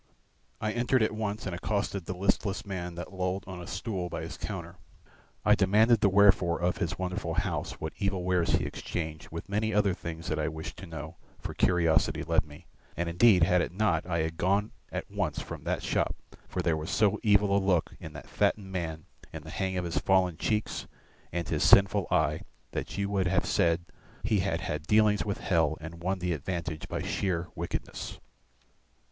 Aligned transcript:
I 0.59 0.71
entered 0.71 1.03
at 1.03 1.11
once 1.13 1.45
and 1.45 1.53
accosted 1.53 2.05
the 2.07 2.17
listless 2.17 2.65
man 2.65 2.95
that 2.95 3.13
lolled 3.13 3.43
on 3.45 3.61
a 3.61 3.67
stool 3.67 4.09
by 4.09 4.23
his 4.23 4.35
counter. 4.35 4.77
I 5.45 5.53
demanded 5.53 6.01
the 6.01 6.09
wherefore 6.09 6.59
of 6.59 6.77
his 6.77 6.97
wonderful 6.97 7.35
house, 7.35 7.73
what 7.73 7.93
evil 7.99 8.23
wares 8.23 8.53
he 8.53 8.65
exchanged, 8.65 9.29
with 9.29 9.47
many 9.47 9.75
other 9.75 9.93
things 9.93 10.27
that 10.29 10.39
I 10.39 10.47
wished 10.47 10.77
to 10.77 10.87
know, 10.87 11.17
for 11.37 11.53
curiosity 11.53 12.23
led 12.23 12.43
me; 12.47 12.65
and 12.97 13.09
indeed 13.09 13.43
had 13.43 13.61
it 13.61 13.71
not 13.71 14.07
I 14.07 14.21
had 14.23 14.37
gone 14.37 14.71
at 14.91 15.11
once 15.11 15.39
from 15.39 15.65
that 15.65 15.83
shop, 15.83 16.15
for 16.49 16.63
there 16.63 16.75
was 16.75 16.89
so 16.89 17.19
evil 17.21 17.55
a 17.55 17.59
look 17.63 17.93
in 17.99 18.13
that 18.13 18.27
fattened 18.27 18.71
man, 18.71 19.05
in 19.31 19.43
the 19.43 19.51
hang 19.51 19.77
of 19.77 19.85
his 19.85 19.99
fallen 19.99 20.35
cheeks 20.35 20.87
and 21.31 21.47
his 21.47 21.61
sinful 21.63 22.07
eye, 22.09 22.41
that 22.71 22.97
you 22.97 23.07
would 23.11 23.27
have 23.27 23.45
said 23.45 23.85
he 24.23 24.39
had 24.39 24.61
had 24.61 24.87
dealings 24.87 25.23
with 25.25 25.37
Hell 25.37 25.77
and 25.79 26.01
won 26.01 26.17
the 26.17 26.33
advantage 26.33 26.87
by 26.87 27.03
sheer 27.03 27.49
wickedness. 27.53 28.19